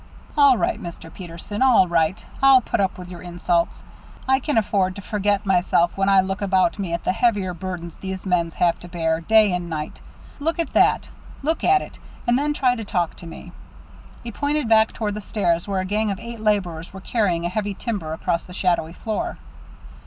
[0.35, 2.25] "All right, Mister Peterson all right.
[2.41, 3.83] I'll put up with your insults.
[4.27, 7.95] I can afford to forget myself when I look about me at the heavier burdens
[7.97, 10.01] these men have to bear, day and night.
[10.39, 11.09] Look at that
[11.43, 13.51] look at it, and then try to talk to me."
[14.23, 17.49] He pointed back toward the stairs where a gang of eight laborers were carrying a
[17.49, 19.37] heavy timber across the shadowy floor.